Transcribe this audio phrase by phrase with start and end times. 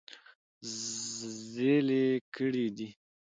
[1.55, 2.05] زېلې
[2.35, 2.87] کړي دي-